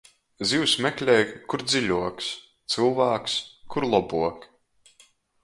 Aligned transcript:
Zivs 0.51 0.71
meklej, 0.85 1.21
kur 1.53 1.63
dziļuoks, 1.73 2.31
cylvāks, 2.77 3.37
kur 3.75 3.89
lobuok. 3.93 4.51